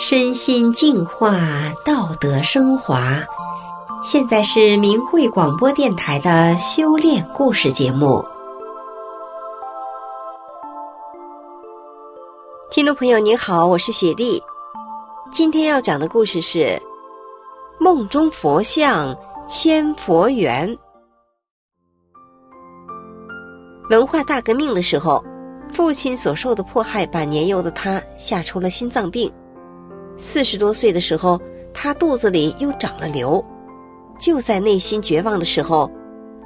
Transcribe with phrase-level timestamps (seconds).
[0.00, 1.40] 身心净化，
[1.84, 3.18] 道德升华。
[4.04, 8.24] 现在是明慧广播电台的修炼故事节目。
[12.70, 14.40] 听众朋友您好，我是雪莉。
[15.32, 16.60] 今天要讲的故事是
[17.80, 19.12] 《梦中佛像
[19.48, 20.68] 千佛缘》。
[23.90, 25.24] 文化大革命的时候，
[25.72, 29.28] 父亲所受的迫害，把年幼的他吓出了心脏病。
[30.18, 31.40] 四十多岁的时候，
[31.72, 33.42] 他肚子里又长了瘤。
[34.18, 35.88] 就在内心绝望的时候，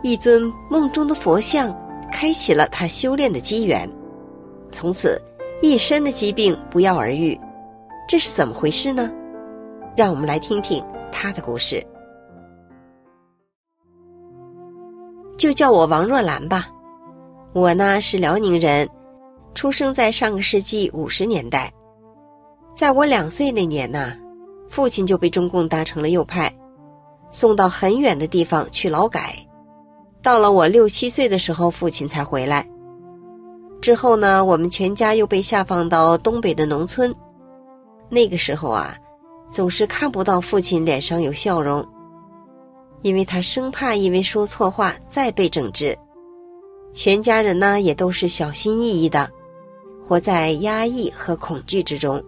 [0.02, 1.74] 一尊梦中的佛像
[2.12, 3.90] 开启了他修炼的机缘，
[4.70, 5.20] 从此
[5.62, 7.38] 一身的疾病不药而愈。
[8.06, 9.10] 这是怎么回事呢？
[9.96, 11.82] 让我们来听听他的故事。
[15.38, 16.68] 就叫我王若兰吧。
[17.54, 18.86] 我呢是辽宁人，
[19.54, 21.72] 出生在上个世纪五十年代。
[22.74, 24.14] 在我两岁那年呐，
[24.68, 26.52] 父亲就被中共打成了右派，
[27.30, 29.36] 送到很远的地方去劳改。
[30.22, 32.66] 到了我六七岁的时候，父亲才回来。
[33.80, 37.14] 之后呢，我们全家又被下放到东北的农村。
[38.08, 38.96] 那个时候啊，
[39.50, 41.86] 总是看不到父亲脸上有笑容，
[43.02, 45.96] 因为他生怕因为说错话再被整治。
[46.92, 49.28] 全家人呢，也都是小心翼翼的，
[50.06, 52.22] 活在压抑和恐惧之中。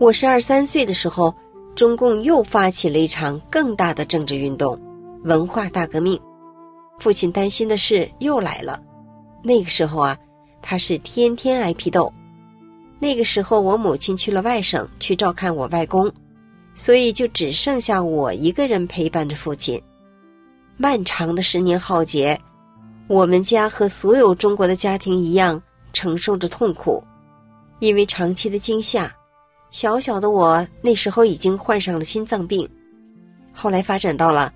[0.00, 1.34] 我十二三岁的时候，
[1.74, 4.80] 中共又发起了一场更大的政治运动——
[5.24, 6.18] 文化大革命。
[7.00, 8.80] 父亲担心的事又来了。
[9.42, 10.16] 那个时候啊，
[10.62, 12.12] 他是天天挨批斗。
[13.00, 16.08] 那个时候，我母亲去了外省去照看我外公，
[16.76, 19.82] 所以就只剩下我一个人陪伴着父亲。
[20.76, 22.40] 漫长的十年浩劫，
[23.08, 25.60] 我们家和所有中国的家庭一样，
[25.92, 27.02] 承受着痛苦，
[27.80, 29.12] 因为长期的惊吓。
[29.70, 32.68] 小小的我那时候已经患上了心脏病，
[33.52, 34.52] 后来发展到了，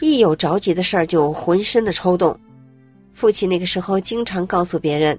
[0.00, 2.38] 一有着急的事儿就浑身的抽动。
[3.12, 5.18] 父亲那个时候经常告诉别人，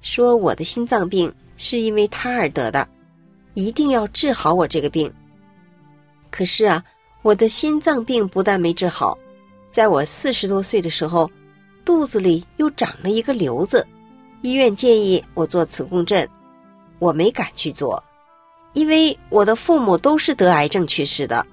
[0.00, 2.86] 说我的心脏病是因为他而得的，
[3.54, 5.12] 一定要治好我这个病。
[6.30, 6.82] 可是啊，
[7.22, 9.18] 我的心脏病不但没治好，
[9.72, 11.28] 在我四十多岁的时候，
[11.84, 13.84] 肚子里又长了一个瘤子，
[14.42, 16.26] 医院建议我做磁共振，
[17.00, 18.02] 我没敢去做。
[18.72, 21.44] 因为我的父母都是得癌症去世的，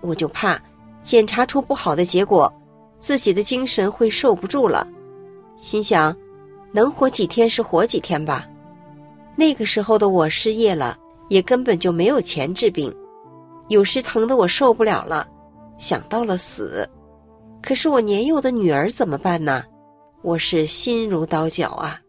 [0.00, 0.60] 我就怕
[1.02, 2.52] 检查出不好的结果，
[3.00, 4.86] 自己的精神会受不住了。
[5.56, 6.16] 心想，
[6.72, 8.48] 能活几天是活几天吧。
[9.34, 10.96] 那个时候的我失业了，
[11.28, 12.94] 也根本就没有钱治病，
[13.68, 15.26] 有时疼得我受不了了，
[15.78, 16.88] 想到了死。
[17.60, 19.64] 可是我年幼的女儿怎么办呢？
[20.22, 22.00] 我是心如刀绞啊。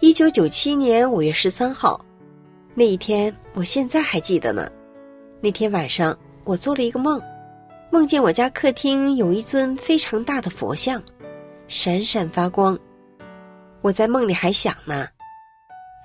[0.00, 1.98] 一九九七年五月十三号。
[2.74, 4.70] 那一天，我现在还记得呢。
[5.40, 7.20] 那天晚上，我做了一个梦，
[7.90, 11.02] 梦见我家客厅有一尊非常大的佛像，
[11.66, 12.78] 闪闪发光。
[13.82, 15.08] 我在梦里还想呢，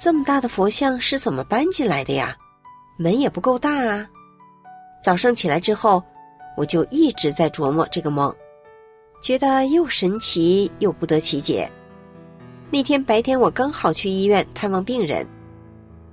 [0.01, 2.35] 这么大的佛像是怎么搬进来的呀？
[2.97, 4.07] 门也不够大啊。
[5.03, 6.03] 早上起来之后，
[6.57, 8.33] 我就一直在琢磨这个梦，
[9.21, 11.69] 觉得又神奇又不得其解。
[12.71, 15.27] 那天白天，我刚好去医院探望病人。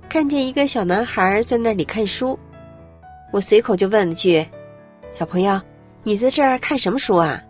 [0.09, 2.37] 看见一个小男孩在那里看书，
[3.31, 4.45] 我随口就问了句
[5.11, 5.59] ：“小朋友，
[6.03, 7.41] 你在这儿看什么书啊？”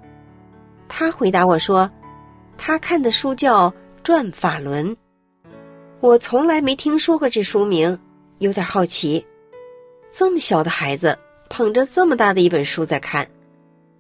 [0.88, 1.90] 他回答我说
[2.58, 3.70] ：“他看的书叫
[4.02, 4.88] 《转法轮》。”
[6.00, 8.00] 我从来没听说过这书名，
[8.40, 9.26] 有点好奇。
[10.10, 11.18] 这么小的孩子
[11.50, 13.28] 捧着这么大的一本书在看，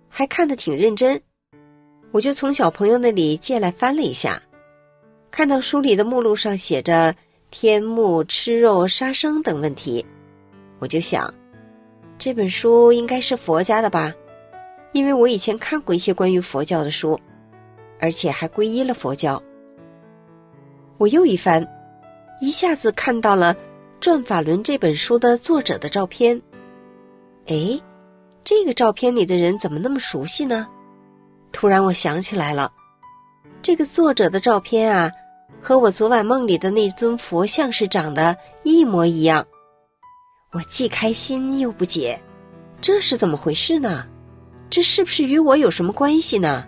[0.07, 1.19] 还看得挺认真，
[2.11, 4.41] 我就从小朋友那里借来翻了一下，
[5.31, 7.13] 看到书里的目录上写着。
[7.53, 10.03] 天目、吃肉、杀生等问题，
[10.79, 11.31] 我就想，
[12.17, 14.11] 这本书应该是佛家的吧，
[14.91, 17.17] 因为我以前看过一些关于佛教的书，
[17.99, 19.41] 而且还皈依了佛教。
[20.97, 21.63] 我又一翻，
[22.41, 23.53] 一下子看到了
[23.99, 26.41] 《转法轮》这本书的作者的照片。
[27.45, 27.79] 哎，
[28.43, 30.67] 这个照片里的人怎么那么熟悉呢？
[31.51, 32.73] 突然我想起来了，
[33.61, 35.11] 这个作者的照片啊。
[35.63, 39.47] 和我昨晚梦里的那尊佛像是长得一模一样，
[40.51, 42.21] 我既开心又不解，
[42.81, 44.05] 这是怎么回事呢？
[44.69, 46.67] 这是不是与我有什么关系呢？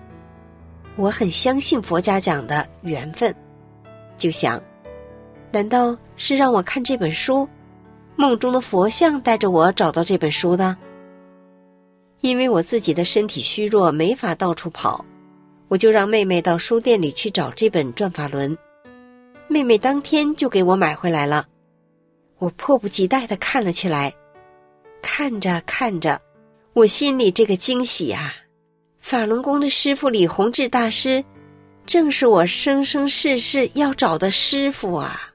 [0.95, 3.35] 我很相信佛家讲的缘分，
[4.15, 4.63] 就想，
[5.51, 7.45] 难道是让我看这本书？
[8.15, 10.77] 梦中的佛像带着我找到这本书的？
[12.21, 15.03] 因为我自己的身体虚弱，没法到处跑，
[15.67, 18.55] 我就让妹妹到书店里去找这本《转法轮》。
[19.47, 21.47] 妹妹当天就给我买回来了。
[22.37, 24.13] 我迫不及待的看了起来，
[25.01, 26.19] 看着看着，
[26.73, 28.33] 我心里这个惊喜啊！
[28.99, 31.23] 法轮功的师傅李洪志大师，
[31.85, 35.31] 正是我生生世世要找的师傅啊！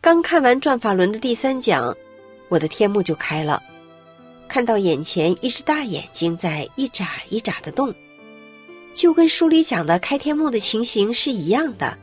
[0.00, 1.94] 刚看完转法轮的第三讲，
[2.48, 3.62] 我的天目就开了，
[4.48, 7.94] 看到眼前一只大眼睛在一眨一眨的动，
[8.92, 11.96] 就跟书里讲的开天目的情形是一样的。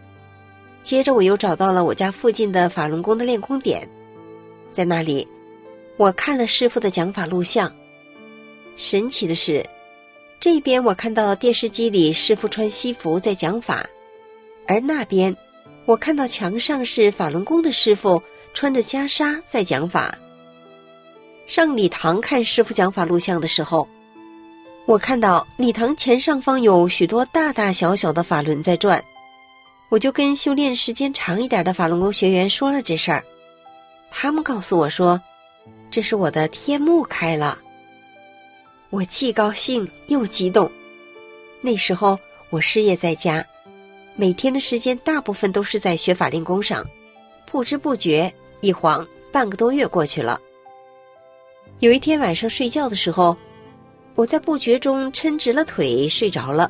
[0.89, 3.87] 接着我又找到了我家附近的法轮功的练功点，
[4.73, 5.27] 在那里，
[5.97, 7.71] 我看了师傅的讲法录像。
[8.75, 9.63] 神奇的是，
[10.39, 13.87] 这边我看到电视机里师傅穿西服在讲法，
[14.65, 15.37] 而那边
[15.85, 18.19] 我看到墙上是法轮功的师傅
[18.55, 20.17] 穿着袈裟在讲法。
[21.45, 23.87] 上礼堂看师傅讲法录像的时候，
[24.87, 28.99] 我看到礼堂前上方有许多大大小小的法轮在转。
[29.89, 33.23] 我就跟修炼时间长一点的法轮功学员说了这事儿，
[34.11, 35.19] 他们告诉我说，
[35.89, 37.57] 这是我的天目开了。
[38.91, 40.71] 我既高兴又激动。
[41.61, 42.17] 那时候
[42.51, 43.43] 我失业在家，
[44.15, 46.87] 每天的时间大部分都是在学法练功上，
[47.47, 48.31] 不知不觉
[48.61, 50.39] 一晃半个多月过去了。
[51.79, 53.35] 有一天晚上睡觉的时候，
[54.13, 56.69] 我在不觉中抻直了腿睡着了。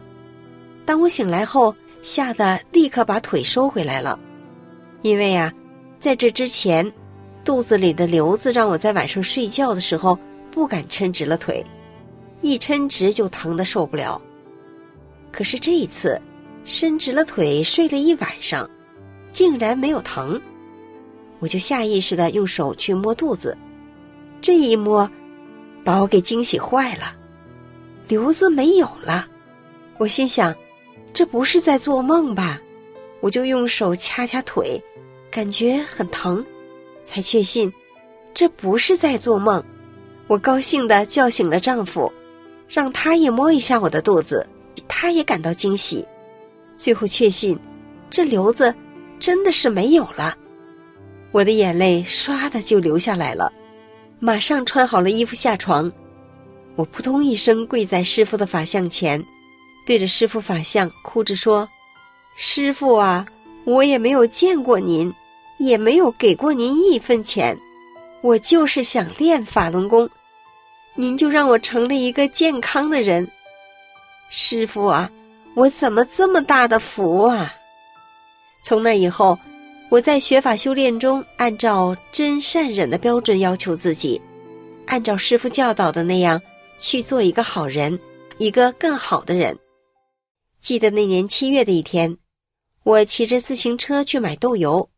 [0.85, 4.17] 当我醒来后，吓得立刻把腿收回来了，
[5.01, 5.53] 因为呀，
[5.99, 6.89] 在这之前，
[7.43, 10.17] 肚子里的瘤子让我在晚上睡觉的时候
[10.49, 11.65] 不敢抻直了腿，
[12.41, 14.21] 一抻直就疼得受不了。
[15.31, 16.19] 可是这一次，
[16.63, 18.69] 伸直了腿睡了一晚上，
[19.29, 20.41] 竟然没有疼，
[21.39, 23.57] 我就下意识的用手去摸肚子，
[24.41, 25.09] 这一摸，
[25.83, 27.13] 把我给惊喜坏了，
[28.07, 29.27] 瘤子没有了，
[29.97, 30.55] 我心想。
[31.13, 32.59] 这不是在做梦吧？
[33.21, 34.81] 我就用手掐掐腿，
[35.29, 36.45] 感觉很疼，
[37.03, 37.71] 才确信
[38.33, 39.61] 这不是在做梦。
[40.27, 42.09] 我高兴地叫醒了丈夫，
[42.67, 44.47] 让他也摸一下我的肚子，
[44.87, 46.07] 他也感到惊喜。
[46.77, 47.59] 最后确信
[48.09, 48.73] 这瘤子
[49.19, 50.37] 真的是没有了，
[51.31, 53.51] 我的眼泪唰的就流下来了。
[54.19, 55.91] 马上穿好了衣服下床，
[56.75, 59.21] 我扑通一声跪在师傅的法像前。
[59.89, 61.67] 对着师傅法相哭着说
[62.37, 63.25] ：“师傅啊，
[63.63, 65.11] 我也没有见过您，
[65.57, 67.57] 也没有给过您一分钱，
[68.21, 70.07] 我就是想练法轮功，
[70.93, 73.27] 您就让我成了一个健康的人。
[74.29, 75.09] 师傅啊，
[75.55, 77.51] 我怎么这么大的福啊？”
[78.61, 79.35] 从那以后，
[79.89, 84.21] 我在学法修炼中，按照真善忍的标准要求自己，
[84.85, 86.39] 按照师傅教导的那样
[86.77, 87.99] 去做一个好人，
[88.37, 89.57] 一个更好的人。
[90.59, 92.17] 记得那年七月的一天，
[92.83, 94.89] 我骑着自行车去买豆油，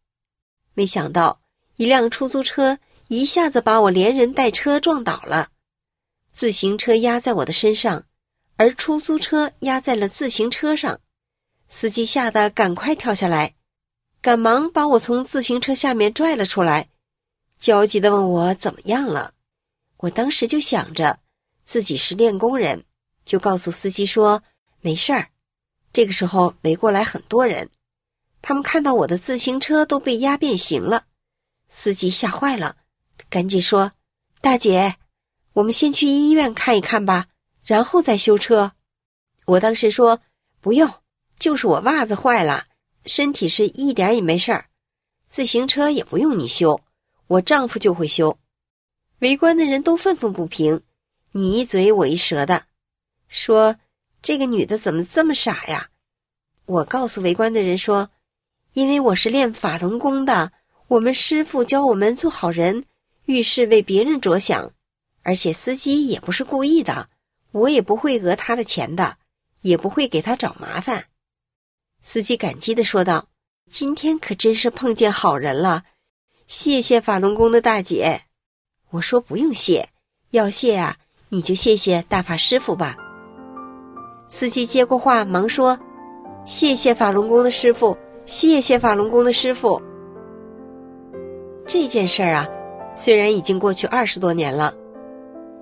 [0.74, 1.40] 没想到
[1.76, 2.80] 一辆出租车
[3.10, 5.50] 一下子把我连人带车撞倒了，
[6.34, 8.06] 自行车压在我的身上，
[8.56, 11.00] 而出租车压在了自行车上，
[11.68, 13.54] 司机吓得赶快跳下来，
[14.20, 16.90] 赶忙把我从自行车下面拽了出来，
[17.60, 19.36] 焦急的问我怎么样了。
[19.98, 21.20] 我当时就想着
[21.64, 22.84] 自己是练功人，
[23.26, 24.42] 就告诉司机说
[24.82, 25.31] 没事儿。
[25.94, 27.70] 这个时候围过来很多人，
[28.42, 31.06] 他们看到我的自行车都被压变形了，
[31.70, 32.78] 司机吓坏了，
[33.30, 33.92] 赶紧说
[34.40, 34.96] ：“大姐，
[35.54, 37.28] 我们先去医院看一看吧，
[37.66, 38.72] 然后再修车。”
[39.46, 40.22] 我当时说
[40.62, 40.90] ：“不用，
[41.38, 42.68] 就是我袜子坏了，
[43.06, 44.68] 身体是一点也没事儿，
[45.28, 46.80] 自行车也不用你修，
[47.28, 48.38] 我丈夫就会修。”
[49.20, 50.82] 围观的人都愤愤不平，
[51.34, 52.64] 你一嘴我一舌的，
[53.28, 53.76] 说。
[54.22, 55.90] 这个女的怎么这么傻呀？
[56.66, 58.12] 我告诉围观的人说
[58.74, 60.52] ：“因为我是练法轮功的，
[60.88, 62.86] 我们师傅教我们做好人，
[63.26, 64.72] 遇事为别人着想，
[65.24, 67.10] 而且司机也不是故意的，
[67.52, 69.18] 我也不会讹他的钱的，
[69.62, 71.06] 也不会给他找麻烦。”
[72.04, 73.28] 司机感激的说道
[73.70, 75.84] ：“今天可真是碰见好人了，
[76.46, 78.22] 谢谢法轮功的大姐。”
[78.92, 79.90] 我说：“不用谢，
[80.30, 80.98] 要谢啊，
[81.30, 82.96] 你就谢谢大法师傅吧。”
[84.34, 85.78] 司机接过话，忙说
[86.48, 89.80] ：“谢谢法轮功的师傅，谢谢法轮功的师傅。”
[91.68, 92.48] 这件事儿啊，
[92.94, 94.74] 虽然已经过去二十多年了，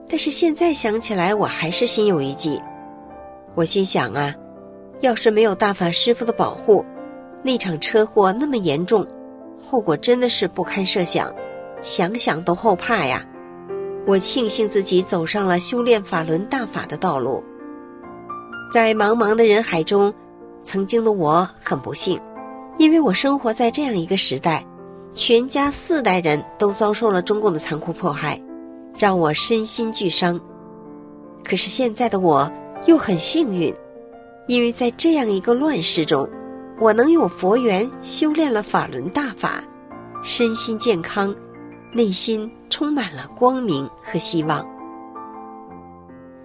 [0.08, 2.62] 但是现在想起来，我还是心有余悸。
[3.56, 4.36] 我心想啊，
[5.00, 6.86] 要是没有大法师傅的保护，
[7.44, 9.04] 那场车祸那么严重，
[9.58, 11.34] 后果真的是不堪设想，
[11.82, 13.26] 想想都后怕呀。
[14.06, 17.44] 我庆幸自己走上了修炼法轮大法的道路。
[18.72, 20.14] 在茫茫的人海中，
[20.64, 22.20] 曾经的我很不幸，
[22.78, 24.64] 因为我生活在这样一个时代，
[25.12, 28.40] 全家四代人都遭受了中共的残酷迫害，
[28.96, 30.40] 让我身心俱伤。
[31.44, 32.52] 可是现在的我
[32.86, 33.74] 又很幸运，
[34.48, 36.30] 因为在这样一个乱世中，
[36.80, 39.64] 我能有佛缘修炼了法轮大法，
[40.22, 41.36] 身心健康，
[41.92, 44.64] 内心充满了光明和希望。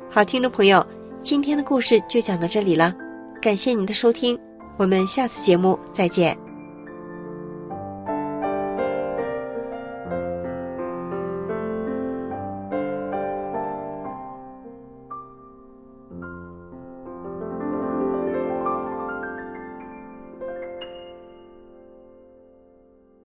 [0.09, 0.85] 好，听众朋友，
[1.25, 2.95] 今天的故事就讲到这里了，
[3.40, 4.38] 感谢您的收听，
[4.76, 6.43] 我们下次节目再见。